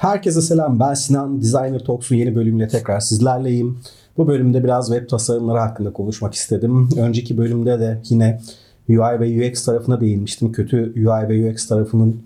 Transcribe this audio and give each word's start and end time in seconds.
Herkese 0.00 0.40
selam. 0.40 0.80
Ben 0.80 0.94
Sinan. 0.94 1.40
Designer 1.40 1.78
Talks'un 1.78 2.16
yeni 2.16 2.34
bölümüyle 2.34 2.68
tekrar 2.68 3.00
sizlerleyim. 3.00 3.80
Bu 4.16 4.28
bölümde 4.28 4.64
biraz 4.64 4.88
web 4.88 5.08
tasarımları 5.08 5.58
hakkında 5.58 5.92
konuşmak 5.92 6.34
istedim. 6.34 6.88
Önceki 6.96 7.38
bölümde 7.38 7.80
de 7.80 8.02
yine 8.08 8.40
UI 8.88 9.20
ve 9.20 9.50
UX 9.50 9.64
tarafına 9.64 10.00
değinmiştim. 10.00 10.52
Kötü 10.52 10.92
UI 10.96 11.28
ve 11.28 11.50
UX 11.50 11.68
tarafının 11.68 12.22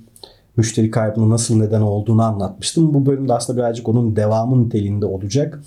müşteri 0.57 0.91
kaybının 0.91 1.31
nasıl 1.31 1.57
neden 1.57 1.81
olduğunu 1.81 2.23
anlatmıştım. 2.23 2.95
Bu 2.95 3.07
bölümde 3.07 3.33
aslında 3.33 3.59
birazcık 3.59 3.89
onun 3.89 4.17
devamı 4.17 4.65
niteliğinde 4.65 5.07
olacak. 5.07 5.63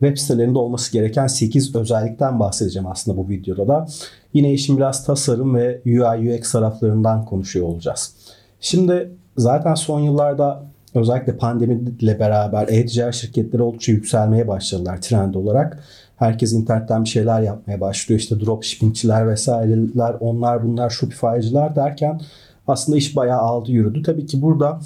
Web 0.00 0.16
sitelerinde 0.16 0.58
olması 0.58 0.92
gereken 0.92 1.26
8 1.26 1.76
özellikten 1.76 2.40
bahsedeceğim 2.40 2.88
aslında 2.88 3.16
bu 3.16 3.28
videoda 3.28 3.68
da. 3.68 3.86
Yine 4.34 4.52
işin 4.52 4.76
biraz 4.76 5.06
tasarım 5.06 5.54
ve 5.54 5.82
UI 5.86 6.38
UX 6.38 6.52
taraflarından 6.52 7.24
konuşuyor 7.24 7.66
olacağız. 7.66 8.14
Şimdi 8.60 9.10
zaten 9.36 9.74
son 9.74 10.00
yıllarda 10.00 10.71
özellikle 10.94 11.36
pandemiyle 11.36 12.20
beraber 12.20 12.68
e-ticaret 12.68 13.14
şirketleri 13.14 13.62
oldukça 13.62 13.92
yükselmeye 13.92 14.48
başladılar 14.48 15.02
trend 15.02 15.34
olarak. 15.34 15.84
Herkes 16.16 16.52
internetten 16.52 17.04
bir 17.04 17.08
şeyler 17.08 17.42
yapmaya 17.42 17.80
başlıyor. 17.80 18.20
İşte 18.20 18.40
dropshippingçiler 18.40 19.28
vesaireler, 19.28 20.16
onlar 20.20 20.64
bunlar, 20.64 20.90
Shopify'cılar 20.90 21.76
derken 21.76 22.20
aslında 22.66 22.98
iş 22.98 23.16
bayağı 23.16 23.40
aldı 23.40 23.70
yürüdü. 23.70 24.02
Tabii 24.02 24.26
ki 24.26 24.42
burada 24.42 24.80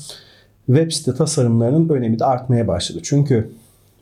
web 0.67 0.93
site 0.93 1.15
tasarımlarının 1.15 1.89
önemi 1.89 2.19
de 2.19 2.25
artmaya 2.25 2.69
başladı. 2.69 3.01
Çünkü 3.03 3.51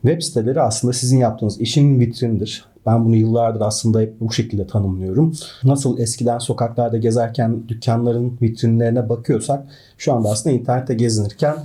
web 0.01 0.21
siteleri 0.21 0.61
aslında 0.61 0.93
sizin 0.93 1.17
yaptığınız 1.17 1.61
işin 1.61 1.99
vitrindir. 1.99 2.65
Ben 2.85 3.05
bunu 3.05 3.15
yıllardır 3.15 3.61
aslında 3.61 3.99
hep 3.99 4.19
bu 4.19 4.33
şekilde 4.33 4.67
tanımlıyorum. 4.67 5.33
Nasıl 5.63 5.99
eskiden 5.99 6.37
sokaklarda 6.39 6.97
gezerken 6.97 7.67
dükkanların 7.67 8.37
vitrinlerine 8.41 9.09
bakıyorsak 9.09 9.67
şu 9.97 10.13
anda 10.13 10.29
aslında 10.29 10.55
internette 10.55 10.93
gezinirken 10.93 11.55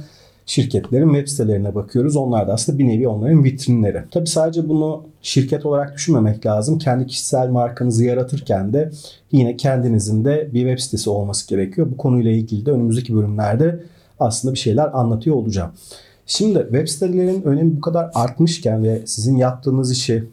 şirketlerin 0.47 1.15
web 1.15 1.29
sitelerine 1.29 1.75
bakıyoruz. 1.75 2.17
Onlar 2.17 2.49
da 2.49 2.53
aslında 2.53 2.79
bir 2.79 2.89
nevi 2.89 3.09
onların 3.09 3.45
vitrinleri. 3.45 4.03
Tabi 4.11 4.27
sadece 4.27 4.69
bunu 4.69 5.05
şirket 5.23 5.67
olarak 5.67 5.95
düşünmemek 5.95 6.47
lazım. 6.47 6.79
Kendi 6.79 7.07
kişisel 7.07 7.49
markanızı 7.49 8.05
yaratırken 8.05 8.73
de 8.73 8.91
yine 9.33 9.57
kendinizin 9.57 10.25
de 10.25 10.51
bir 10.55 10.61
web 10.61 10.79
sitesi 10.79 11.11
olması 11.11 11.49
gerekiyor. 11.49 11.91
Bu 11.91 11.97
konuyla 11.97 12.31
ilgili 12.31 12.67
de 12.67 12.71
önümüzdeki 12.71 13.15
bölümlerde 13.15 13.81
aslında 14.21 14.55
bir 14.55 14.59
şeyler 14.59 14.99
anlatıyor 14.99 15.37
olacağım. 15.37 15.71
Şimdi 16.27 16.59
web 16.59 16.89
sitelerinin 16.89 17.43
önemi 17.43 17.77
bu 17.77 17.81
kadar 17.81 18.11
artmışken 18.15 18.85
ve 18.85 19.03
sizin 19.07 19.37
yaptığınız 19.37 19.93
işi 19.93 20.25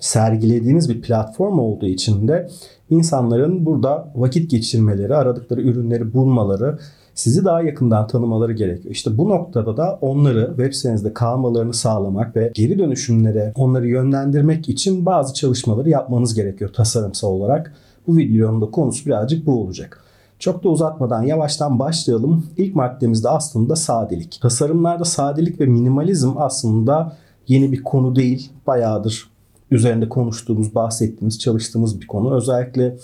sergilediğiniz 0.00 0.88
bir 0.88 1.00
platform 1.00 1.58
olduğu 1.58 1.86
için 1.86 2.28
de 2.28 2.48
insanların 2.90 3.66
burada 3.66 4.12
vakit 4.14 4.50
geçirmeleri, 4.50 5.14
aradıkları 5.14 5.62
ürünleri 5.62 6.14
bulmaları, 6.14 6.78
sizi 7.20 7.44
daha 7.44 7.62
yakından 7.62 8.06
tanımaları 8.06 8.52
gerekiyor. 8.52 8.94
İşte 8.94 9.18
bu 9.18 9.28
noktada 9.28 9.76
da 9.76 9.98
onları 10.00 10.46
web 10.56 10.72
sitenizde 10.72 11.14
kalmalarını 11.14 11.74
sağlamak 11.74 12.36
ve 12.36 12.50
geri 12.54 12.78
dönüşümlere 12.78 13.52
onları 13.56 13.88
yönlendirmek 13.88 14.68
için 14.68 15.06
bazı 15.06 15.34
çalışmaları 15.34 15.88
yapmanız 15.88 16.34
gerekiyor 16.34 16.72
tasarımsal 16.72 17.28
olarak. 17.28 17.74
Bu 18.06 18.16
videonun 18.16 18.62
da 18.62 18.70
konusu 18.70 19.06
birazcık 19.06 19.46
bu 19.46 19.62
olacak. 19.62 20.04
Çok 20.38 20.64
da 20.64 20.68
uzatmadan 20.68 21.22
yavaştan 21.22 21.78
başlayalım. 21.78 22.46
İlk 22.56 22.74
maddemizde 22.74 23.28
aslında 23.28 23.76
sadelik. 23.76 24.38
Tasarımlarda 24.42 25.04
sadelik 25.04 25.60
ve 25.60 25.66
minimalizm 25.66 26.30
aslında 26.36 27.16
yeni 27.48 27.72
bir 27.72 27.82
konu 27.82 28.16
değil. 28.16 28.52
Bayağıdır 28.66 29.30
üzerinde 29.70 30.08
konuştuğumuz, 30.08 30.74
bahsettiğimiz, 30.74 31.38
çalıştığımız 31.38 32.00
bir 32.00 32.06
konu. 32.06 32.34
Özellikle 32.34 32.96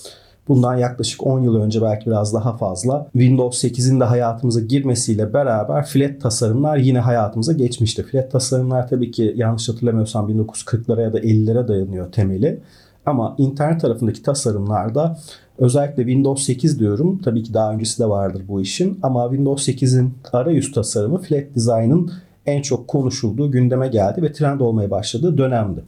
bundan 0.49 0.77
yaklaşık 0.77 1.27
10 1.27 1.41
yıl 1.41 1.57
önce 1.57 1.83
belki 1.83 2.07
biraz 2.07 2.35
daha 2.35 2.57
fazla 2.57 3.07
Windows 3.13 3.65
8'in 3.65 4.01
de 4.01 4.05
hayatımıza 4.05 4.61
girmesiyle 4.61 5.33
beraber 5.33 5.87
flat 5.87 6.21
tasarımlar 6.21 6.77
yine 6.77 6.99
hayatımıza 6.99 7.53
geçmişti. 7.53 8.03
Flat 8.03 8.33
tasarımlar 8.33 8.89
tabii 8.89 9.11
ki 9.11 9.33
yanlış 9.37 9.69
hatırlamıyorsam 9.69 10.31
1940'lara 10.31 11.03
ya 11.03 11.12
da 11.12 11.21
50'lere 11.21 11.69
dayanıyor 11.69 12.12
temeli. 12.12 12.61
Ama 13.06 13.35
internet 13.39 13.81
tarafındaki 13.81 14.23
tasarımlarda 14.23 15.19
özellikle 15.59 16.03
Windows 16.03 16.43
8 16.43 16.79
diyorum. 16.81 17.19
Tabii 17.25 17.43
ki 17.43 17.55
daha 17.55 17.73
öncesi 17.73 17.99
de 18.03 18.09
vardır 18.09 18.43
bu 18.49 18.61
işin. 18.61 18.99
Ama 19.03 19.29
Windows 19.29 19.69
8'in 19.69 20.15
arayüz 20.33 20.73
tasarımı 20.73 21.19
Flat 21.19 21.45
Design'ın 21.55 22.12
en 22.47 22.62
çok 22.62 22.89
konuşulduğu 22.89 23.51
gündeme 23.51 23.89
geldi 23.89 24.23
ve 24.23 24.33
trend 24.33 24.61
olmaya 24.61 24.91
başladığı 24.91 25.39
dönemdi. 25.39 25.85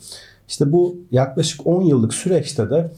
İşte 0.48 0.72
bu 0.72 0.96
yaklaşık 1.10 1.66
10 1.66 1.82
yıllık 1.82 2.14
süreçte 2.14 2.70
de 2.70 2.90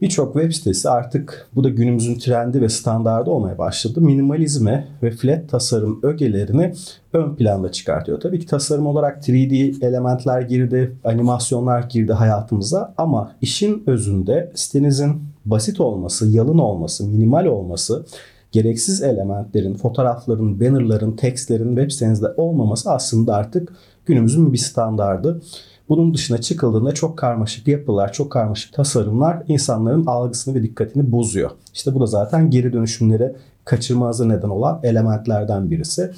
birçok 0.00 0.34
web 0.34 0.52
sitesi 0.52 0.90
artık 0.90 1.48
bu 1.54 1.64
da 1.64 1.68
günümüzün 1.68 2.18
trendi 2.18 2.60
ve 2.60 2.68
standardı 2.68 3.30
olmaya 3.30 3.58
başladı. 3.58 4.00
Minimalizme 4.00 4.88
ve 5.02 5.10
flat 5.10 5.48
tasarım 5.48 6.00
ögelerini 6.02 6.74
ön 7.12 7.34
planda 7.34 7.72
çıkartıyor. 7.72 8.20
Tabii 8.20 8.40
ki 8.40 8.46
tasarım 8.46 8.86
olarak 8.86 9.28
3D 9.28 9.86
elementler 9.86 10.40
girdi, 10.40 10.96
animasyonlar 11.04 11.82
girdi 11.82 12.12
hayatımıza 12.12 12.94
ama 12.98 13.32
işin 13.40 13.82
özünde 13.86 14.52
sitenizin 14.54 15.22
basit 15.44 15.80
olması, 15.80 16.28
yalın 16.28 16.58
olması, 16.58 17.06
minimal 17.06 17.46
olması, 17.46 18.06
gereksiz 18.52 19.02
elementlerin, 19.02 19.74
fotoğrafların, 19.74 20.60
bannerların, 20.60 21.16
tekstlerin 21.16 21.76
web 21.76 21.90
sitenizde 21.90 22.26
olmaması 22.36 22.90
aslında 22.90 23.34
artık 23.34 23.72
günümüzün 24.06 24.52
bir 24.52 24.58
standardı. 24.58 25.40
Bunun 25.88 26.14
dışına 26.14 26.38
çıkıldığında 26.40 26.94
çok 26.94 27.18
karmaşık 27.18 27.68
yapılar, 27.68 28.12
çok 28.12 28.32
karmaşık 28.32 28.72
tasarımlar 28.72 29.42
insanların 29.48 30.06
algısını 30.06 30.54
ve 30.54 30.62
dikkatini 30.62 31.12
bozuyor. 31.12 31.50
İşte 31.74 31.94
bu 31.94 32.00
da 32.00 32.06
zaten 32.06 32.50
geri 32.50 32.72
dönüşümlere 32.72 33.36
kaçırmazı 33.64 34.28
neden 34.28 34.48
olan 34.48 34.80
elementlerden 34.82 35.70
birisi. 35.70 36.10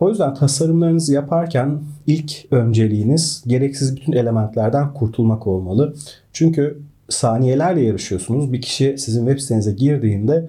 O 0.00 0.08
yüzden 0.08 0.34
tasarımlarınızı 0.34 1.12
yaparken 1.12 1.80
ilk 2.06 2.32
önceliğiniz 2.50 3.44
gereksiz 3.46 3.96
bütün 3.96 4.12
elementlerden 4.12 4.94
kurtulmak 4.94 5.46
olmalı. 5.46 5.94
Çünkü 6.32 6.78
saniyelerle 7.08 7.80
yarışıyorsunuz. 7.80 8.52
Bir 8.52 8.62
kişi 8.62 8.98
sizin 8.98 9.26
web 9.26 9.38
sitenize 9.40 9.72
girdiğinde 9.72 10.48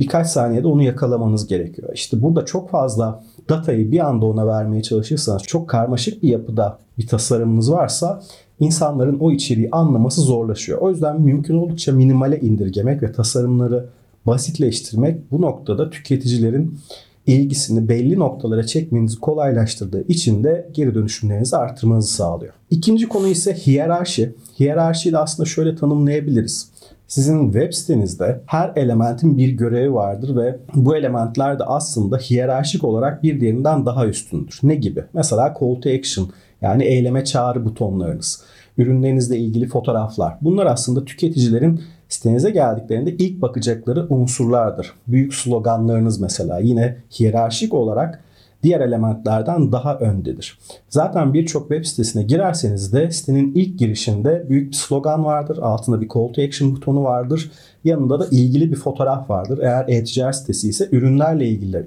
birkaç 0.00 0.26
saniyede 0.26 0.68
onu 0.68 0.82
yakalamanız 0.82 1.46
gerekiyor. 1.46 1.88
İşte 1.94 2.22
burada 2.22 2.44
çok 2.44 2.70
fazla 2.70 3.24
datayı 3.48 3.92
bir 3.92 4.08
anda 4.08 4.26
ona 4.26 4.46
vermeye 4.46 4.82
çalışırsanız 4.82 5.42
çok 5.42 5.68
karmaşık 5.68 6.22
bir 6.22 6.28
yapıda 6.28 6.78
bir 6.98 7.06
tasarımınız 7.06 7.72
varsa 7.72 8.22
insanların 8.60 9.18
o 9.18 9.32
içeriği 9.32 9.68
anlaması 9.72 10.20
zorlaşıyor. 10.20 10.78
O 10.78 10.90
yüzden 10.90 11.20
mümkün 11.20 11.56
oldukça 11.56 11.92
minimale 11.92 12.40
indirgemek 12.40 13.02
ve 13.02 13.12
tasarımları 13.12 13.86
basitleştirmek 14.26 15.30
bu 15.30 15.40
noktada 15.40 15.90
tüketicilerin 15.90 16.78
ilgisini 17.26 17.88
belli 17.88 18.18
noktalara 18.18 18.66
çekmenizi 18.66 19.20
kolaylaştırdığı 19.20 20.04
için 20.08 20.44
de 20.44 20.68
geri 20.72 20.94
dönüşümlerinizi 20.94 21.56
artırmanızı 21.56 22.14
sağlıyor. 22.14 22.52
İkinci 22.70 23.08
konu 23.08 23.28
ise 23.28 23.54
hiyerarşi. 23.54 24.34
Hiyerarşiyi 24.60 25.12
de 25.12 25.18
aslında 25.18 25.48
şöyle 25.48 25.76
tanımlayabiliriz. 25.76 26.69
Sizin 27.10 27.52
web 27.52 27.72
sitenizde 27.72 28.40
her 28.46 28.72
elementin 28.76 29.38
bir 29.38 29.48
görevi 29.48 29.94
vardır 29.94 30.36
ve 30.36 30.58
bu 30.74 30.96
elementler 30.96 31.58
de 31.58 31.64
aslında 31.64 32.16
hiyerarşik 32.16 32.84
olarak 32.84 33.22
bir 33.22 33.40
diğerinden 33.40 33.86
daha 33.86 34.06
üstündür. 34.06 34.60
Ne 34.62 34.74
gibi? 34.74 35.04
Mesela 35.12 35.54
call 35.60 35.74
to 35.74 35.90
action 35.90 36.30
yani 36.62 36.84
eyleme 36.84 37.24
çağrı 37.24 37.64
butonlarınız, 37.64 38.42
ürünlerinizle 38.78 39.38
ilgili 39.38 39.66
fotoğraflar. 39.66 40.34
Bunlar 40.40 40.66
aslında 40.66 41.04
tüketicilerin 41.04 41.80
sitenize 42.08 42.50
geldiklerinde 42.50 43.12
ilk 43.12 43.42
bakacakları 43.42 44.06
unsurlardır. 44.08 44.92
Büyük 45.06 45.34
sloganlarınız 45.34 46.20
mesela 46.20 46.58
yine 46.58 46.96
hiyerarşik 47.20 47.74
olarak 47.74 48.24
diğer 48.62 48.80
elementlerden 48.80 49.72
daha 49.72 49.98
öndedir. 49.98 50.58
Zaten 50.88 51.34
birçok 51.34 51.68
web 51.68 51.84
sitesine 51.84 52.22
girerseniz 52.22 52.92
de 52.92 53.10
sitenin 53.10 53.52
ilk 53.54 53.78
girişinde 53.78 54.46
büyük 54.48 54.70
bir 54.70 54.76
slogan 54.76 55.24
vardır. 55.24 55.58
Altında 55.58 56.00
bir 56.00 56.08
call 56.08 56.32
to 56.32 56.42
action 56.42 56.76
butonu 56.76 57.04
vardır. 57.04 57.50
Yanında 57.84 58.20
da 58.20 58.26
ilgili 58.30 58.70
bir 58.70 58.76
fotoğraf 58.76 59.30
vardır. 59.30 59.58
Eğer 59.62 59.84
e-ticaret 59.88 60.36
sitesi 60.36 60.68
ise 60.68 60.88
ürünlerle 60.92 61.48
ilgili 61.48 61.86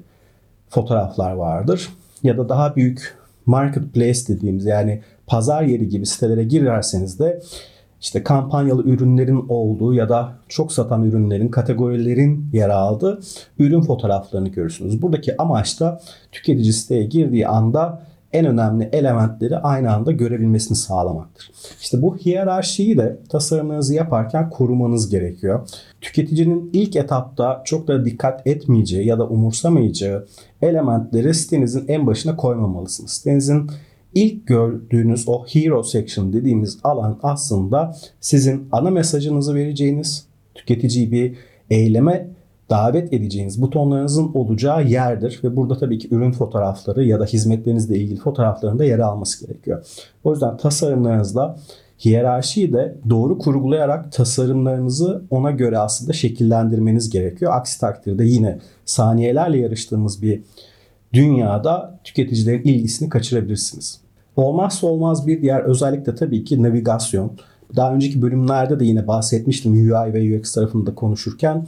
fotoğraflar 0.69 1.31
vardır. 1.31 1.89
Ya 2.23 2.37
da 2.37 2.49
daha 2.49 2.75
büyük 2.75 3.17
marketplace 3.45 4.19
dediğimiz 4.27 4.65
yani 4.65 5.01
pazar 5.27 5.63
yeri 5.63 5.89
gibi 5.89 6.05
sitelere 6.05 6.43
girerseniz 6.43 7.19
de 7.19 7.41
işte 8.03 8.23
kampanyalı 8.23 8.83
ürünlerin 8.83 9.45
olduğu 9.49 9.93
ya 9.93 10.09
da 10.09 10.33
çok 10.47 10.71
satan 10.71 11.03
ürünlerin, 11.03 11.47
kategorilerin 11.47 12.49
yer 12.53 12.69
aldığı 12.69 13.19
ürün 13.59 13.81
fotoğraflarını 13.81 14.49
görürsünüz. 14.49 15.01
Buradaki 15.01 15.41
amaç 15.41 15.79
da 15.79 16.01
tüketici 16.31 16.73
siteye 16.73 17.03
girdiği 17.03 17.47
anda 17.47 18.03
en 18.33 18.45
önemli 18.45 18.89
elementleri 18.93 19.57
aynı 19.57 19.93
anda 19.93 20.11
görebilmesini 20.11 20.77
sağlamaktır. 20.77 21.51
İşte 21.81 22.01
bu 22.01 22.17
hiyerarşiyi 22.17 22.97
de 22.97 23.19
tasarımlarınızı 23.29 23.93
yaparken 23.93 24.49
korumanız 24.49 25.09
gerekiyor. 25.09 25.69
Tüketicinin 26.01 26.69
ilk 26.73 26.95
etapta 26.95 27.61
çok 27.65 27.87
da 27.87 28.05
dikkat 28.05 28.47
etmeyeceği 28.47 29.07
ya 29.07 29.19
da 29.19 29.27
umursamayacağı 29.27 30.27
elementleri 30.61 31.33
sitenizin 31.33 31.85
en 31.87 32.07
başına 32.07 32.35
koymamalısınız. 32.35 33.11
Sitenizin 33.11 33.69
ilk 34.15 34.47
gördüğünüz 34.47 35.29
o 35.29 35.45
hero 35.45 35.83
section 35.83 36.33
dediğimiz 36.33 36.79
alan 36.83 37.19
aslında 37.23 37.95
sizin 38.19 38.67
ana 38.71 38.89
mesajınızı 38.89 39.55
vereceğiniz 39.55 40.27
tüketiciyi 40.55 41.11
bir 41.11 41.35
eyleme 41.69 42.27
davet 42.69 43.13
edeceğiniz 43.13 43.61
butonlarınızın 43.61 44.31
olacağı 44.33 44.87
yerdir 44.87 45.39
ve 45.43 45.55
burada 45.55 45.77
tabii 45.77 45.99
ki 45.99 46.07
ürün 46.11 46.31
fotoğrafları 46.31 47.03
ya 47.05 47.19
da 47.19 47.25
hizmetlerinizle 47.25 47.97
ilgili 47.97 48.19
fotoğrafların 48.19 48.79
da 48.79 48.85
yer 48.85 48.99
alması 48.99 49.47
gerekiyor. 49.47 49.85
O 50.23 50.31
yüzden 50.31 50.57
tasarımlarınızda 50.57 51.57
hiyerarşiyi 52.05 52.73
de 52.73 52.95
doğru 53.09 53.37
kurgulayarak 53.37 54.11
tasarımlarınızı 54.11 55.23
ona 55.29 55.51
göre 55.51 55.77
aslında 55.77 56.13
şekillendirmeniz 56.13 57.09
gerekiyor. 57.09 57.51
Aksi 57.55 57.79
takdirde 57.79 58.23
yine 58.23 58.59
saniyelerle 58.85 59.57
yarıştığımız 59.57 60.21
bir 60.21 60.41
dünyada 61.13 61.99
tüketicilerin 62.03 62.63
ilgisini 62.63 63.09
kaçırabilirsiniz. 63.09 64.02
Olmazsa 64.35 64.87
olmaz 64.87 65.27
bir 65.27 65.41
diğer 65.41 65.59
özellik 65.59 66.05
de 66.05 66.15
tabii 66.15 66.43
ki 66.43 66.63
navigasyon. 66.63 67.31
Daha 67.75 67.93
önceki 67.93 68.21
bölümlerde 68.21 68.79
de 68.79 68.85
yine 68.85 69.07
bahsetmiştim 69.07 69.73
UI 69.73 70.13
ve 70.13 70.37
UX 70.37 70.53
tarafında 70.53 70.95
konuşurken. 70.95 71.67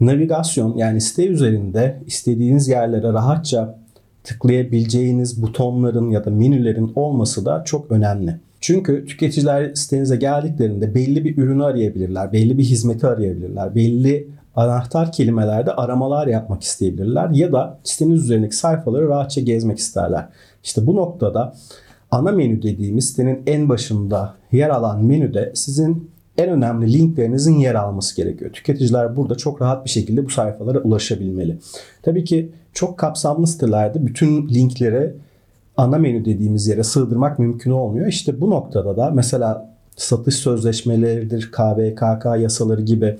Navigasyon 0.00 0.76
yani 0.76 1.00
site 1.00 1.26
üzerinde 1.26 2.02
istediğiniz 2.06 2.68
yerlere 2.68 3.12
rahatça 3.12 3.78
tıklayabileceğiniz 4.24 5.42
butonların 5.42 6.10
ya 6.10 6.24
da 6.24 6.30
menülerin 6.30 6.92
olması 6.94 7.44
da 7.44 7.64
çok 7.64 7.90
önemli. 7.90 8.36
Çünkü 8.60 9.06
tüketiciler 9.06 9.74
sitenize 9.74 10.16
geldiklerinde 10.16 10.94
belli 10.94 11.24
bir 11.24 11.38
ürünü 11.38 11.64
arayabilirler, 11.64 12.32
belli 12.32 12.58
bir 12.58 12.64
hizmeti 12.64 13.06
arayabilirler, 13.06 13.74
belli 13.74 14.28
anahtar 14.56 15.12
kelimelerde 15.12 15.72
aramalar 15.72 16.26
yapmak 16.26 16.62
isteyebilirler 16.62 17.30
ya 17.30 17.52
da 17.52 17.78
siteniz 17.84 18.24
üzerindeki 18.24 18.56
sayfaları 18.56 19.08
rahatça 19.08 19.40
gezmek 19.40 19.78
isterler. 19.78 20.28
İşte 20.64 20.86
bu 20.86 20.96
noktada 20.96 21.54
ana 22.10 22.32
menü 22.32 22.62
dediğimiz 22.62 23.08
sitenin 23.08 23.42
en 23.46 23.68
başında 23.68 24.34
yer 24.52 24.70
alan 24.70 25.04
menüde 25.04 25.52
sizin 25.54 26.10
en 26.38 26.48
önemli 26.48 26.92
linklerinizin 26.92 27.58
yer 27.58 27.74
alması 27.74 28.16
gerekiyor. 28.16 28.52
Tüketiciler 28.52 29.16
burada 29.16 29.34
çok 29.34 29.62
rahat 29.62 29.84
bir 29.84 29.90
şekilde 29.90 30.24
bu 30.24 30.30
sayfalara 30.30 30.78
ulaşabilmeli. 30.78 31.58
Tabii 32.02 32.24
ki 32.24 32.52
çok 32.72 32.98
kapsamlı 32.98 33.46
sitelerde 33.46 34.06
bütün 34.06 34.48
linklere 34.48 35.14
ana 35.76 35.98
menü 35.98 36.24
dediğimiz 36.24 36.66
yere 36.66 36.84
sığdırmak 36.84 37.38
mümkün 37.38 37.70
olmuyor. 37.70 38.06
İşte 38.06 38.40
bu 38.40 38.50
noktada 38.50 38.96
da 38.96 39.10
mesela 39.10 39.74
satış 39.96 40.34
sözleşmeleridir, 40.34 41.52
KVKK 41.52 42.26
yasaları 42.42 42.82
gibi 42.82 43.18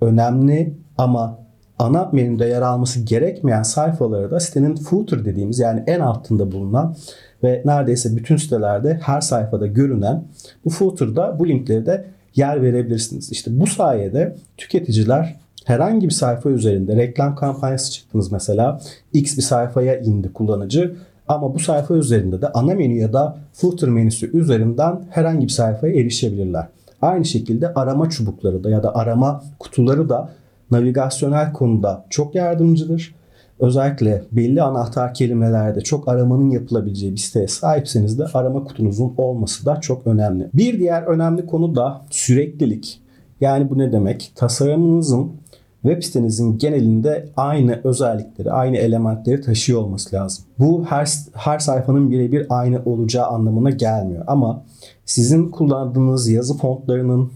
önemli 0.00 0.74
ama 0.98 1.38
ana 1.78 2.10
menüde 2.12 2.46
yer 2.46 2.62
alması 2.62 3.00
gerekmeyen 3.00 3.62
sayfaları 3.62 4.30
da 4.30 4.40
sitenin 4.40 4.76
footer 4.76 5.24
dediğimiz 5.24 5.58
yani 5.58 5.84
en 5.86 6.00
altında 6.00 6.52
bulunan 6.52 6.96
ve 7.42 7.62
neredeyse 7.64 8.16
bütün 8.16 8.36
sitelerde 8.36 9.00
her 9.02 9.20
sayfada 9.20 9.66
görünen 9.66 10.24
bu 10.64 10.70
footer'da 10.70 11.38
bu 11.38 11.48
linkleri 11.48 11.86
de 11.86 12.04
yer 12.34 12.62
verebilirsiniz. 12.62 13.32
İşte 13.32 13.60
bu 13.60 13.66
sayede 13.66 14.36
tüketiciler 14.56 15.36
herhangi 15.64 16.08
bir 16.08 16.14
sayfa 16.14 16.50
üzerinde 16.50 16.96
reklam 16.96 17.34
kampanyası 17.34 17.92
çıktınız 17.92 18.32
mesela 18.32 18.80
X 19.12 19.36
bir 19.36 19.42
sayfaya 19.42 20.00
indi 20.00 20.32
kullanıcı 20.32 20.96
ama 21.28 21.54
bu 21.54 21.58
sayfa 21.58 21.94
üzerinde 21.94 22.42
de 22.42 22.48
ana 22.48 22.74
menü 22.74 22.98
ya 22.98 23.12
da 23.12 23.38
footer 23.52 23.88
menüsü 23.88 24.38
üzerinden 24.38 25.00
herhangi 25.10 25.46
bir 25.46 25.52
sayfaya 25.52 25.94
erişebilirler. 25.94 26.66
Aynı 27.06 27.24
şekilde 27.24 27.74
arama 27.74 28.10
çubukları 28.10 28.64
da 28.64 28.70
ya 28.70 28.82
da 28.82 28.94
arama 28.94 29.42
kutuları 29.58 30.08
da 30.08 30.30
navigasyonel 30.70 31.52
konuda 31.52 32.04
çok 32.10 32.34
yardımcıdır. 32.34 33.14
Özellikle 33.60 34.22
belli 34.32 34.62
anahtar 34.62 35.14
kelimelerde 35.14 35.80
çok 35.80 36.08
aramanın 36.08 36.50
yapılabileceği 36.50 37.12
bir 37.12 37.18
siteye 37.18 37.48
sahipseniz 37.48 38.18
de 38.18 38.24
arama 38.34 38.64
kutunuzun 38.64 39.14
olması 39.18 39.66
da 39.66 39.80
çok 39.80 40.06
önemli. 40.06 40.50
Bir 40.54 40.78
diğer 40.78 41.02
önemli 41.02 41.46
konu 41.46 41.76
da 41.76 42.02
süreklilik. 42.10 43.00
Yani 43.40 43.70
bu 43.70 43.78
ne 43.78 43.92
demek? 43.92 44.32
Tasarımınızın 44.34 45.32
web 45.86 46.02
sitenizin 46.02 46.58
genelinde 46.58 47.28
aynı 47.36 47.80
özellikleri, 47.84 48.52
aynı 48.52 48.76
elementleri 48.76 49.40
taşıyor 49.40 49.80
olması 49.80 50.16
lazım. 50.16 50.44
Bu 50.58 50.84
her, 50.84 51.08
her 51.34 51.58
sayfanın 51.58 52.10
birebir 52.10 52.46
aynı 52.48 52.82
olacağı 52.84 53.26
anlamına 53.26 53.70
gelmiyor. 53.70 54.24
Ama 54.26 54.64
sizin 55.04 55.50
kullandığınız 55.50 56.28
yazı 56.28 56.56
fontlarının, 56.56 57.32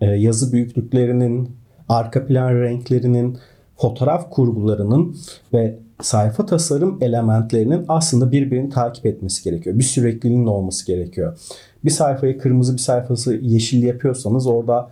e, 0.00 0.06
yazı 0.06 0.52
büyüklüklerinin, 0.52 1.50
arka 1.88 2.26
plan 2.26 2.54
renklerinin, 2.54 3.38
fotoğraf 3.76 4.30
kurgularının 4.30 5.16
ve 5.52 5.78
sayfa 6.02 6.46
tasarım 6.46 6.98
elementlerinin 7.00 7.84
aslında 7.88 8.32
birbirini 8.32 8.70
takip 8.70 9.06
etmesi 9.06 9.44
gerekiyor. 9.44 9.78
Bir 9.78 9.84
sürekliliğinin 9.84 10.46
olması 10.46 10.86
gerekiyor. 10.86 11.38
Bir 11.84 11.90
sayfayı 11.90 12.38
kırmızı 12.38 12.72
bir 12.72 12.78
sayfası 12.78 13.34
yeşil 13.34 13.82
yapıyorsanız 13.82 14.46
orada 14.46 14.90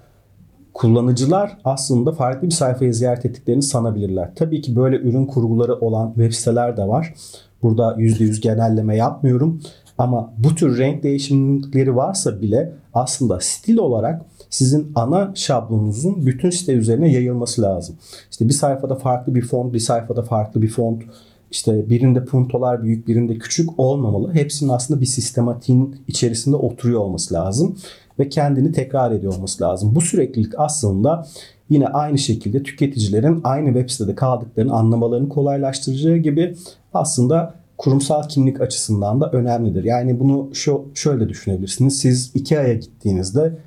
kullanıcılar 0.79 1.59
aslında 1.65 2.13
farklı 2.13 2.49
bir 2.49 2.53
sayfayı 2.53 2.95
ziyaret 2.95 3.25
ettiklerini 3.25 3.63
sanabilirler. 3.63 4.35
Tabii 4.35 4.61
ki 4.61 4.77
böyle 4.77 4.97
ürün 4.97 5.27
kurguları 5.27 5.75
olan 5.75 6.13
web 6.15 6.33
siteler 6.33 6.77
de 6.77 6.89
var. 6.89 7.15
Burada 7.63 7.95
%100 7.95 8.41
genelleme 8.41 8.97
yapmıyorum. 8.97 9.61
Ama 9.99 10.33
bu 10.39 10.55
tür 10.55 10.79
renk 10.79 11.03
değişimleri 11.03 11.97
varsa 11.97 12.41
bile 12.41 12.73
aslında 12.95 13.41
stil 13.41 13.79
olarak 13.79 14.23
sizin 14.51 14.93
ana 14.95 15.33
şablonunuzun 15.35 16.27
bütün 16.27 16.51
site 16.51 16.73
üzerine 16.73 17.13
yayılması 17.13 17.63
lazım. 17.63 17.97
İşte 18.31 18.49
bir 18.49 18.55
sayfada 18.55 18.95
farklı 18.95 19.35
bir 19.35 19.43
font, 19.43 19.75
bir 19.75 19.79
sayfada 19.79 20.23
farklı 20.23 20.63
bir 20.63 20.69
font, 20.69 21.03
işte 21.51 21.91
birinde 21.91 22.25
puntolar 22.25 22.83
büyük, 22.83 23.09
birinde 23.09 23.39
küçük 23.39 23.79
olmamalı. 23.79 24.35
Hepsinin 24.35 24.71
aslında 24.71 25.01
bir 25.01 25.07
sistematiğin 25.07 25.97
içerisinde 26.09 26.57
oturuyor 26.57 27.01
olması 27.01 27.35
lazım 27.35 27.77
ve 28.19 28.29
kendini 28.29 28.73
tekrar 28.73 29.11
ediyor 29.11 29.35
olması 29.35 29.65
lazım. 29.65 29.95
Bu 29.95 30.01
süreklilik 30.01 30.53
aslında 30.57 31.27
yine 31.71 31.87
aynı 31.87 32.19
şekilde 32.19 32.63
tüketicilerin 32.63 33.41
aynı 33.45 33.67
web 33.67 33.91
sitede 33.91 34.15
kaldıklarını 34.15 34.73
anlamalarını 34.73 35.29
kolaylaştıracağı 35.29 36.17
gibi 36.17 36.55
aslında 36.95 37.55
kurumsal 37.79 38.29
kimlik 38.29 38.61
açısından 38.61 39.21
da 39.21 39.31
önemlidir. 39.31 39.85
Yani 39.85 40.21
bunu 40.21 40.51
şu 40.55 40.85
şöyle 40.95 41.29
düşünebilirsiniz. 41.29 41.99
Siz 41.99 42.31
IKEA'ya 42.35 42.75
gittiğinizde 42.75 43.59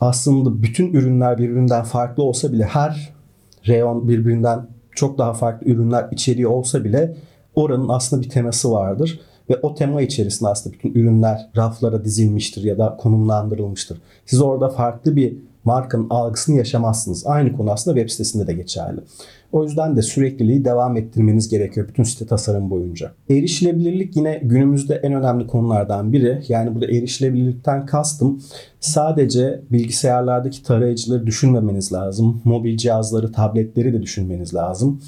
aslında 0.00 0.62
bütün 0.62 0.92
ürünler 0.92 1.38
birbirinden 1.38 1.84
farklı 1.84 2.22
olsa 2.22 2.52
bile 2.52 2.64
her 2.64 3.12
reyon 3.68 4.08
birbirinden 4.08 4.66
çok 4.94 5.18
daha 5.18 5.32
farklı 5.32 5.66
ürünler 5.66 6.08
içeriği 6.10 6.46
olsa 6.46 6.84
bile 6.84 7.16
oranın 7.54 7.88
aslında 7.88 8.22
bir 8.22 8.28
teması 8.28 8.72
vardır. 8.72 9.20
Ve 9.50 9.58
o 9.62 9.74
tema 9.74 10.02
içerisinde 10.02 10.50
aslında 10.50 10.74
bütün 10.74 10.94
ürünler 10.94 11.50
raflara 11.56 12.04
dizilmiştir 12.04 12.62
ya 12.62 12.78
da 12.78 12.96
konumlandırılmıştır. 12.96 14.02
Siz 14.26 14.40
orada 14.40 14.68
farklı 14.68 15.16
bir 15.16 15.36
markanın 15.64 16.06
algısını 16.10 16.56
yaşamazsınız. 16.56 17.26
Aynı 17.26 17.52
konu 17.52 17.70
aslında 17.70 17.96
web 17.96 18.10
sitesinde 18.10 18.46
de 18.46 18.52
geçerli. 18.52 19.00
O 19.52 19.64
yüzden 19.64 19.96
de 19.96 20.02
sürekliliği 20.02 20.64
devam 20.64 20.96
ettirmeniz 20.96 21.48
gerekiyor 21.48 21.88
bütün 21.88 22.02
site 22.02 22.26
tasarım 22.26 22.70
boyunca. 22.70 23.12
Erişilebilirlik 23.30 24.16
yine 24.16 24.40
günümüzde 24.42 24.94
en 24.94 25.12
önemli 25.12 25.46
konulardan 25.46 26.12
biri. 26.12 26.42
Yani 26.48 26.74
burada 26.74 26.86
erişilebilirlikten 26.86 27.86
kastım 27.86 28.42
sadece 28.80 29.62
bilgisayarlardaki 29.70 30.62
tarayıcıları 30.62 31.26
düşünmemeniz 31.26 31.92
lazım. 31.92 32.40
Mobil 32.44 32.76
cihazları, 32.76 33.32
tabletleri 33.32 33.92
de 33.92 34.02
düşünmeniz 34.02 34.54
lazım. 34.54 35.00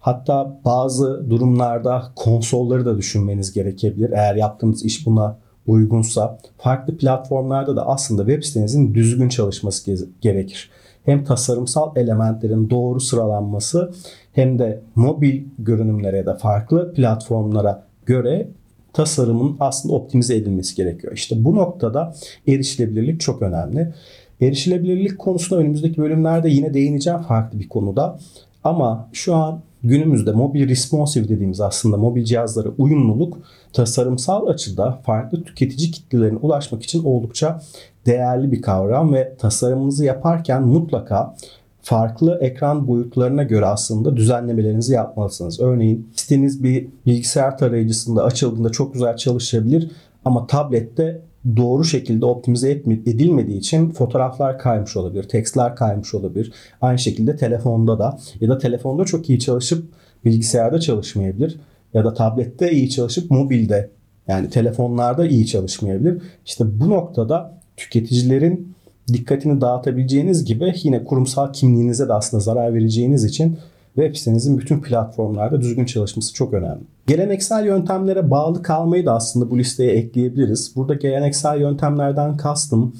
Hatta 0.00 0.60
bazı 0.64 1.30
durumlarda 1.30 2.02
konsolları 2.16 2.86
da 2.86 2.98
düşünmeniz 2.98 3.52
gerekebilir. 3.52 4.10
Eğer 4.10 4.34
yaptığınız 4.34 4.84
iş 4.84 5.06
buna 5.06 5.36
uygunsa 5.66 6.38
farklı 6.58 6.96
platformlarda 6.96 7.76
da 7.76 7.88
aslında 7.88 8.26
web 8.26 8.42
sitenizin 8.42 8.94
düzgün 8.94 9.28
çalışması 9.28 10.08
gerekir. 10.20 10.70
Hem 11.04 11.24
tasarımsal 11.24 11.96
elementlerin 11.96 12.70
doğru 12.70 13.00
sıralanması 13.00 13.92
hem 14.32 14.58
de 14.58 14.80
mobil 14.94 15.42
görünümlere 15.58 16.16
ya 16.16 16.26
da 16.26 16.34
farklı 16.34 16.94
platformlara 16.94 17.86
göre 18.06 18.48
tasarımın 18.92 19.56
aslında 19.60 19.94
optimize 19.94 20.36
edilmesi 20.36 20.76
gerekiyor. 20.76 21.12
İşte 21.12 21.44
bu 21.44 21.56
noktada 21.56 22.14
erişilebilirlik 22.48 23.20
çok 23.20 23.42
önemli. 23.42 23.94
Erişilebilirlik 24.40 25.18
konusunda 25.18 25.60
önümüzdeki 25.60 25.98
bölümlerde 25.98 26.48
yine 26.48 26.74
değineceğim 26.74 27.20
farklı 27.20 27.58
bir 27.58 27.68
konuda. 27.68 28.18
Ama 28.64 29.08
şu 29.12 29.34
an 29.34 29.60
günümüzde 29.84 30.32
mobil 30.32 30.68
responsive 30.68 31.28
dediğimiz 31.28 31.60
aslında 31.60 31.96
mobil 31.96 32.24
cihazlara 32.24 32.68
uyumluluk 32.78 33.38
tasarımsal 33.72 34.46
açıda 34.46 35.00
farklı 35.06 35.44
tüketici 35.44 35.90
kitlelerine 35.90 36.38
ulaşmak 36.38 36.82
için 36.82 37.04
oldukça 37.04 37.62
değerli 38.06 38.52
bir 38.52 38.62
kavram 38.62 39.12
ve 39.12 39.34
tasarımınızı 39.38 40.04
yaparken 40.04 40.62
mutlaka 40.62 41.36
farklı 41.82 42.38
ekran 42.40 42.88
boyutlarına 42.88 43.42
göre 43.42 43.66
aslında 43.66 44.16
düzenlemelerinizi 44.16 44.92
yapmalısınız. 44.92 45.60
Örneğin 45.60 46.08
siteniz 46.16 46.62
bir 46.62 46.88
bilgisayar 47.06 47.58
tarayıcısında 47.58 48.24
açıldığında 48.24 48.70
çok 48.70 48.92
güzel 48.92 49.16
çalışabilir 49.16 49.90
ama 50.24 50.46
tablette 50.46 51.22
doğru 51.56 51.84
şekilde 51.84 52.26
optimize 52.26 52.70
edilmediği 52.70 53.58
için 53.58 53.90
fotoğraflar 53.90 54.58
kaymış 54.58 54.96
olabilir, 54.96 55.22
tekstler 55.22 55.76
kaymış 55.76 56.14
olabilir. 56.14 56.52
Aynı 56.80 56.98
şekilde 56.98 57.36
telefonda 57.36 57.98
da 57.98 58.18
ya 58.40 58.48
da 58.48 58.58
telefonda 58.58 59.04
çok 59.04 59.30
iyi 59.30 59.38
çalışıp 59.38 59.84
bilgisayarda 60.24 60.80
çalışmayabilir 60.80 61.60
ya 61.94 62.04
da 62.04 62.14
tablette 62.14 62.72
iyi 62.72 62.90
çalışıp 62.90 63.30
mobilde 63.30 63.90
yani 64.28 64.50
telefonlarda 64.50 65.26
iyi 65.26 65.46
çalışmayabilir. 65.46 66.22
İşte 66.46 66.80
bu 66.80 66.90
noktada 66.90 67.60
tüketicilerin 67.76 68.74
dikkatini 69.12 69.60
dağıtabileceğiniz 69.60 70.44
gibi 70.44 70.74
yine 70.82 71.04
kurumsal 71.04 71.52
kimliğinize 71.52 72.08
de 72.08 72.12
aslında 72.12 72.40
zarar 72.40 72.74
vereceğiniz 72.74 73.24
için 73.24 73.58
web 73.94 74.16
sitenizin 74.16 74.58
bütün 74.58 74.80
platformlarda 74.80 75.60
düzgün 75.60 75.84
çalışması 75.84 76.34
çok 76.34 76.54
önemli. 76.54 76.82
Geleneksel 77.06 77.66
yöntemlere 77.66 78.30
bağlı 78.30 78.62
kalmayı 78.62 79.06
da 79.06 79.14
aslında 79.14 79.50
bu 79.50 79.58
listeye 79.58 79.92
ekleyebiliriz. 79.92 80.76
Burada 80.76 80.94
geleneksel 80.94 81.60
yöntemlerden 81.60 82.36
kastım 82.36 82.94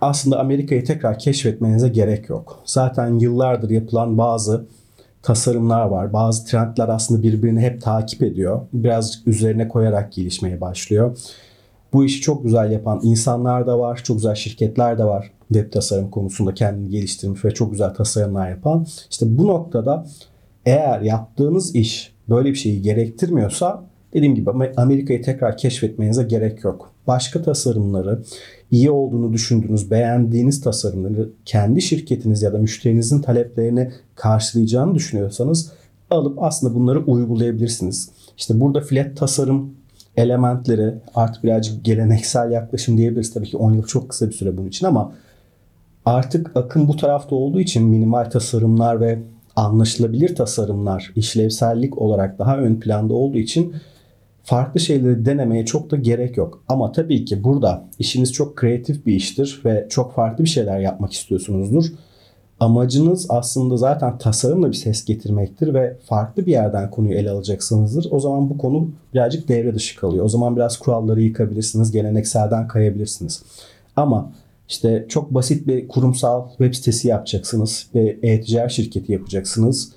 aslında 0.00 0.40
Amerika'yı 0.40 0.84
tekrar 0.84 1.18
keşfetmenize 1.18 1.88
gerek 1.88 2.28
yok. 2.28 2.62
Zaten 2.64 3.18
yıllardır 3.18 3.70
yapılan 3.70 4.18
bazı 4.18 4.66
tasarımlar 5.22 5.86
var. 5.86 6.12
Bazı 6.12 6.44
trendler 6.46 6.88
aslında 6.88 7.22
birbirini 7.22 7.60
hep 7.60 7.82
takip 7.82 8.22
ediyor. 8.22 8.60
Birazcık 8.72 9.28
üzerine 9.28 9.68
koyarak 9.68 10.12
gelişmeye 10.12 10.60
başlıyor. 10.60 11.18
Bu 11.92 12.04
işi 12.04 12.20
çok 12.20 12.44
güzel 12.44 12.70
yapan 12.72 13.00
insanlar 13.02 13.66
da 13.66 13.78
var. 13.78 14.00
Çok 14.04 14.16
güzel 14.16 14.34
şirketler 14.34 14.98
de 14.98 15.04
var. 15.04 15.30
Web 15.52 15.72
tasarım 15.72 16.10
konusunda 16.10 16.54
kendini 16.54 16.90
geliştirmiş 16.90 17.44
ve 17.44 17.50
çok 17.50 17.70
güzel 17.70 17.94
tasarımlar 17.94 18.50
yapan. 18.50 18.86
İşte 19.10 19.38
bu 19.38 19.46
noktada 19.46 20.06
eğer 20.66 21.00
yaptığınız 21.00 21.74
iş 21.74 22.14
böyle 22.28 22.48
bir 22.48 22.54
şeyi 22.54 22.82
gerektirmiyorsa 22.82 23.84
dediğim 24.12 24.34
gibi 24.34 24.50
Amerika'yı 24.76 25.22
tekrar 25.22 25.56
keşfetmenize 25.56 26.22
gerek 26.22 26.64
yok. 26.64 26.92
Başka 27.06 27.42
tasarımları, 27.42 28.22
iyi 28.70 28.90
olduğunu 28.90 29.32
düşündüğünüz, 29.32 29.90
beğendiğiniz 29.90 30.60
tasarımları 30.60 31.30
kendi 31.44 31.82
şirketiniz 31.82 32.42
ya 32.42 32.52
da 32.52 32.58
müşterinizin 32.58 33.20
taleplerini 33.20 33.90
karşılayacağını 34.14 34.94
düşünüyorsanız 34.94 35.72
alıp 36.10 36.42
aslında 36.42 36.74
bunları 36.74 37.04
uygulayabilirsiniz. 37.04 38.10
İşte 38.38 38.60
burada 38.60 38.80
flat 38.80 39.16
tasarım 39.16 39.74
elementleri 40.16 40.94
artık 41.14 41.44
birazcık 41.44 41.84
geleneksel 41.84 42.50
yaklaşım 42.50 42.98
diyebiliriz. 42.98 43.34
Tabii 43.34 43.46
ki 43.50 43.56
10 43.56 43.72
yıl 43.72 43.82
çok 43.82 44.08
kısa 44.08 44.28
bir 44.28 44.32
süre 44.32 44.56
bunun 44.56 44.68
için 44.68 44.86
ama 44.86 45.12
artık 46.04 46.56
akım 46.56 46.88
bu 46.88 46.96
tarafta 46.96 47.36
olduğu 47.36 47.60
için 47.60 47.84
minimal 47.84 48.24
tasarımlar 48.24 49.00
ve 49.00 49.18
anlaşılabilir 49.56 50.34
tasarımlar 50.34 51.12
işlevsellik 51.16 51.98
olarak 51.98 52.38
daha 52.38 52.58
ön 52.58 52.80
planda 52.80 53.14
olduğu 53.14 53.38
için 53.38 53.74
farklı 54.44 54.80
şeyleri 54.80 55.26
denemeye 55.26 55.66
çok 55.66 55.90
da 55.90 55.96
gerek 55.96 56.36
yok. 56.36 56.64
Ama 56.68 56.92
tabii 56.92 57.24
ki 57.24 57.44
burada 57.44 57.84
işiniz 57.98 58.32
çok 58.32 58.56
kreatif 58.56 59.06
bir 59.06 59.14
iştir 59.14 59.60
ve 59.64 59.86
çok 59.90 60.14
farklı 60.14 60.44
bir 60.44 60.48
şeyler 60.48 60.80
yapmak 60.80 61.12
istiyorsunuzdur. 61.12 61.84
Amacınız 62.60 63.26
aslında 63.28 63.76
zaten 63.76 64.18
tasarımla 64.18 64.68
bir 64.68 64.76
ses 64.76 65.04
getirmektir 65.04 65.74
ve 65.74 65.96
farklı 66.04 66.46
bir 66.46 66.50
yerden 66.50 66.90
konuyu 66.90 67.14
ele 67.14 67.30
alacaksınızdır. 67.30 68.06
O 68.10 68.20
zaman 68.20 68.50
bu 68.50 68.58
konu 68.58 68.88
birazcık 69.14 69.48
devre 69.48 69.74
dışı 69.74 70.00
kalıyor. 70.00 70.24
O 70.24 70.28
zaman 70.28 70.56
biraz 70.56 70.78
kuralları 70.78 71.22
yıkabilirsiniz, 71.22 71.92
gelenekselden 71.92 72.68
kayabilirsiniz. 72.68 73.42
Ama 73.96 74.32
işte 74.72 75.06
çok 75.08 75.34
basit 75.34 75.66
bir 75.66 75.88
kurumsal 75.88 76.48
web 76.48 76.74
sitesi 76.74 77.08
yapacaksınız 77.08 77.86
ve 77.94 78.18
e-ticaret 78.22 78.70
şirketi 78.70 79.12
yapacaksınız 79.12 79.92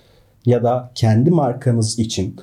ya 0.45 0.63
da 0.63 0.91
kendi 0.95 1.31
markanız 1.31 1.99
için 1.99 2.35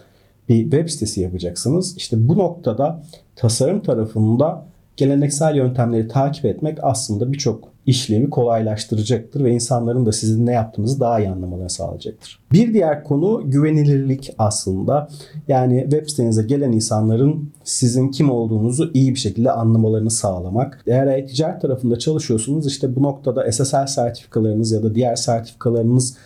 bir 0.49 0.63
web 0.63 0.89
sitesi 0.89 1.21
yapacaksınız. 1.21 1.97
İşte 1.97 2.29
bu 2.29 2.39
noktada 2.39 3.03
tasarım 3.37 3.83
tarafında 3.83 4.67
geleneksel 4.97 5.57
yöntemleri 5.57 6.09
takip 6.09 6.45
etmek 6.45 6.79
aslında 6.83 7.33
birçok 7.33 7.72
işlemi 7.87 8.31
kolaylaştıracaktır 8.31 9.45
ve 9.45 9.51
insanların 9.51 10.07
da 10.07 10.13
sizin 10.13 10.47
ne 10.47 10.53
yaptığınızı 10.53 11.01
daha 11.01 11.21
iyi 11.21 11.29
anlamalarını 11.29 11.71
sağlayacaktır. 11.71 12.41
Bir 12.53 12.75
diğer 12.75 13.05
konu 13.05 13.43
güvenilirlik 13.45 14.35
aslında. 14.39 15.09
Yani 15.49 15.81
web 15.83 16.09
sitenize 16.09 16.43
gelen 16.43 16.73
insanların 16.73 17.51
sizin 17.65 18.11
kim 18.11 18.31
olduğunuzu 18.31 18.91
iyi 18.95 19.15
bir 19.15 19.19
şekilde 19.19 19.53
anlamalarını 19.53 20.11
sağlamak. 20.11 20.85
Eğer 20.87 21.07
e-ticaret 21.07 21.63
tarafında 21.63 21.99
çalışıyorsunuz 21.99 22.67
işte 22.67 22.97
bu 22.97 23.03
noktada 23.03 23.53
SSL 23.53 23.87
sertifikalarınız 23.87 24.73
ya 24.73 24.83
da 24.83 24.95
diğer 24.95 25.17
sertifikalarınız 25.17 26.17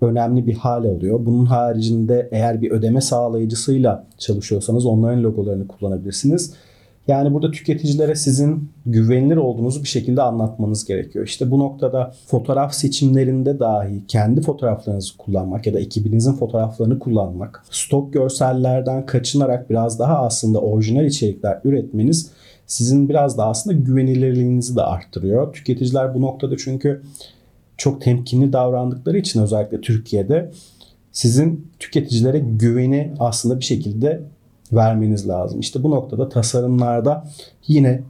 önemli 0.00 0.46
bir 0.46 0.54
hal 0.54 0.84
alıyor. 0.84 1.26
Bunun 1.26 1.46
haricinde 1.46 2.28
eğer 2.32 2.62
bir 2.62 2.70
ödeme 2.70 3.00
sağlayıcısıyla 3.00 4.06
çalışıyorsanız 4.18 4.86
onların 4.86 5.22
logolarını 5.22 5.68
kullanabilirsiniz. 5.68 6.54
Yani 7.08 7.34
burada 7.34 7.50
tüketicilere 7.50 8.14
sizin 8.14 8.70
güvenilir 8.86 9.36
olduğunuzu 9.36 9.82
bir 9.82 9.88
şekilde 9.88 10.22
anlatmanız 10.22 10.84
gerekiyor. 10.84 11.26
İşte 11.26 11.50
bu 11.50 11.58
noktada 11.58 12.14
fotoğraf 12.26 12.74
seçimlerinde 12.74 13.58
dahi 13.58 14.06
kendi 14.08 14.40
fotoğraflarınızı 14.40 15.16
kullanmak 15.16 15.66
ya 15.66 15.74
da 15.74 15.80
ekibinizin 15.80 16.32
fotoğraflarını 16.32 16.98
kullanmak, 16.98 17.64
stok 17.70 18.12
görsellerden 18.12 19.06
kaçınarak 19.06 19.70
biraz 19.70 19.98
daha 19.98 20.18
aslında 20.18 20.60
orijinal 20.60 21.04
içerikler 21.04 21.60
üretmeniz 21.64 22.30
sizin 22.66 23.08
biraz 23.08 23.38
daha 23.38 23.50
aslında 23.50 23.76
güvenilirliğinizi 23.76 24.76
de 24.76 24.82
arttırıyor. 24.82 25.52
Tüketiciler 25.52 26.14
bu 26.14 26.20
noktada 26.20 26.56
çünkü 26.56 27.02
çok 27.76 28.02
temkinli 28.02 28.52
davrandıkları 28.52 29.18
için 29.18 29.42
özellikle 29.42 29.80
Türkiye'de 29.80 30.50
sizin 31.12 31.68
tüketicilere 31.78 32.38
güveni 32.38 33.14
aslında 33.18 33.60
bir 33.60 33.64
şekilde 33.64 34.22
vermeniz 34.72 35.28
lazım. 35.28 35.60
İşte 35.60 35.82
bu 35.82 35.90
noktada 35.90 36.28
tasarımlarda 36.28 37.24
yine 37.68 38.02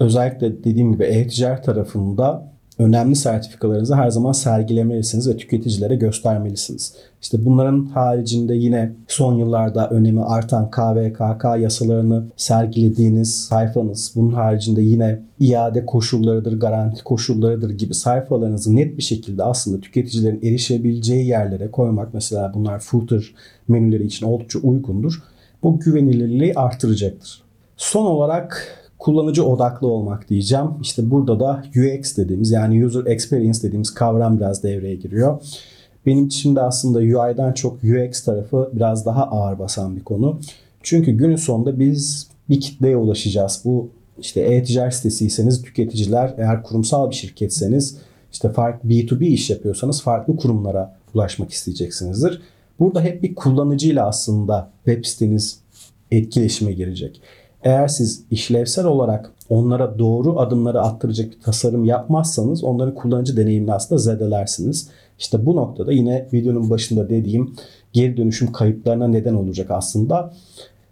özellikle 0.00 0.64
dediğim 0.64 0.92
gibi 0.92 1.04
e-ticaret 1.04 1.64
tarafında 1.64 2.52
önemli 2.78 3.16
sertifikalarınızı 3.16 3.94
her 3.94 4.10
zaman 4.10 4.32
sergilemelisiniz 4.32 5.28
ve 5.28 5.36
tüketicilere 5.36 5.96
göstermelisiniz. 5.96 6.94
İşte 7.22 7.44
bunların 7.44 7.86
haricinde 7.86 8.54
yine 8.54 8.92
son 9.08 9.34
yıllarda 9.34 9.90
önemi 9.90 10.24
artan 10.24 10.70
KVKK 10.70 11.44
yasalarını 11.60 12.24
sergilediğiniz 12.36 13.34
sayfanız, 13.34 14.12
bunun 14.16 14.32
haricinde 14.32 14.82
yine 14.82 15.22
iade 15.40 15.86
koşullarıdır, 15.86 16.60
garanti 16.60 17.04
koşullarıdır 17.04 17.70
gibi 17.70 17.94
sayfalarınızı 17.94 18.76
net 18.76 18.98
bir 18.98 19.02
şekilde 19.02 19.42
aslında 19.42 19.80
tüketicilerin 19.80 20.42
erişebileceği 20.42 21.26
yerlere 21.26 21.70
koymak 21.70 22.14
mesela 22.14 22.52
bunlar 22.54 22.78
footer 22.78 23.34
menüleri 23.68 24.06
için 24.06 24.26
oldukça 24.26 24.58
uygundur 24.58 25.22
bu 25.62 25.80
güvenilirliği 25.80 26.54
artıracaktır. 26.54 27.42
Son 27.76 28.06
olarak 28.06 28.78
kullanıcı 28.98 29.44
odaklı 29.44 29.86
olmak 29.86 30.28
diyeceğim. 30.28 30.66
İşte 30.82 31.10
burada 31.10 31.40
da 31.40 31.64
UX 31.76 32.16
dediğimiz 32.16 32.50
yani 32.50 32.86
user 32.86 33.06
experience 33.06 33.62
dediğimiz 33.62 33.94
kavram 33.94 34.38
biraz 34.38 34.62
devreye 34.62 34.94
giriyor. 34.94 35.42
Benim 36.06 36.26
için 36.26 36.56
de 36.56 36.60
aslında 36.60 36.98
UI'den 36.98 37.52
çok 37.52 37.78
UX 37.84 38.24
tarafı 38.24 38.70
biraz 38.72 39.06
daha 39.06 39.24
ağır 39.24 39.58
basan 39.58 39.96
bir 39.96 40.04
konu. 40.04 40.40
Çünkü 40.82 41.12
günün 41.12 41.36
sonunda 41.36 41.78
biz 41.78 42.28
bir 42.48 42.60
kitleye 42.60 42.96
ulaşacağız. 42.96 43.62
Bu 43.64 43.88
işte 44.18 44.40
e-ticaret 44.40 44.94
sitesiyseniz 44.94 45.62
tüketiciler, 45.62 46.34
eğer 46.38 46.62
kurumsal 46.62 47.10
bir 47.10 47.14
şirketseniz 47.14 47.98
işte 48.32 48.52
farklı 48.52 48.88
B2B 48.88 49.24
iş 49.24 49.50
yapıyorsanız 49.50 50.02
farklı 50.02 50.36
kurumlara 50.36 50.96
ulaşmak 51.14 51.50
isteyeceksinizdir. 51.50 52.42
Burada 52.82 53.00
hep 53.00 53.22
bir 53.22 53.34
kullanıcıyla 53.34 54.08
aslında 54.08 54.70
web 54.84 55.04
siteniz 55.04 55.60
etkileşime 56.10 56.72
girecek. 56.72 57.20
Eğer 57.62 57.88
siz 57.88 58.24
işlevsel 58.30 58.84
olarak 58.84 59.32
onlara 59.48 59.98
doğru 59.98 60.40
adımları 60.40 60.80
attıracak 60.80 61.30
bir 61.30 61.40
tasarım 61.40 61.84
yapmazsanız 61.84 62.64
onların 62.64 62.94
kullanıcı 62.94 63.36
deneyimini 63.36 63.72
aslında 63.72 63.98
zedelersiniz. 63.98 64.88
İşte 65.18 65.46
bu 65.46 65.56
noktada 65.56 65.92
yine 65.92 66.28
videonun 66.32 66.70
başında 66.70 67.10
dediğim 67.10 67.54
geri 67.92 68.16
dönüşüm 68.16 68.52
kayıplarına 68.52 69.08
neden 69.08 69.34
olacak 69.34 69.70
aslında 69.70 70.34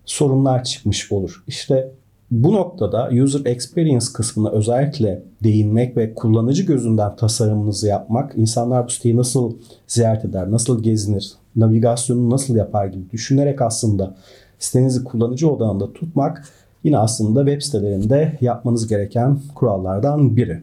sorunlar 0.05 0.65
çıkmış 0.65 1.13
olur. 1.13 1.45
İşte 1.47 1.93
bu 2.31 2.53
noktada 2.53 3.09
user 3.23 3.41
experience 3.45 4.07
kısmına 4.15 4.51
özellikle 4.51 5.23
değinmek 5.43 5.97
ve 5.97 6.15
kullanıcı 6.15 6.63
gözünden 6.63 7.17
tasarımınızı 7.17 7.89
yapmak, 7.89 8.33
insanlar 8.37 8.87
bu 8.87 8.91
siteyi 8.91 9.17
nasıl 9.17 9.53
ziyaret 9.87 10.25
eder, 10.25 10.51
nasıl 10.51 10.83
gezinir, 10.83 11.33
navigasyonu 11.57 12.31
nasıl 12.31 12.57
yapar 12.57 12.87
gibi 12.87 13.11
düşünerek 13.11 13.63
aslında 13.63 14.17
sitenizi 14.59 15.05
kullanıcı 15.05 15.51
odağında 15.51 15.93
tutmak 15.93 16.49
yine 16.85 16.99
aslında 16.99 17.47
web 17.47 17.63
sitelerinde 17.63 18.39
yapmanız 18.41 18.89
gereken 18.89 19.39
kurallardan 19.55 20.37
biri. 20.37 20.63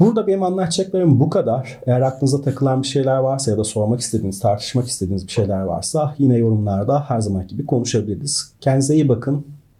Burada 0.00 0.26
benim 0.26 0.42
anlatacaklarım 0.42 1.20
bu 1.20 1.30
kadar. 1.30 1.78
Eğer 1.86 2.00
aklınıza 2.00 2.42
takılan 2.42 2.82
bir 2.82 2.86
şeyler 2.86 3.16
varsa 3.16 3.50
ya 3.50 3.58
da 3.58 3.64
sormak 3.64 4.00
istediğiniz, 4.00 4.40
tartışmak 4.40 4.86
istediğiniz 4.86 5.26
bir 5.26 5.32
şeyler 5.32 5.60
varsa 5.60 6.14
yine 6.18 6.36
yorumlarda 6.36 7.00
her 7.00 7.20
zaman 7.20 7.46
gibi 7.46 7.66
konuşabiliriz. 7.66 8.52
Kendinize 8.60 8.94
iyi 8.94 9.08
bakın. 9.08 9.44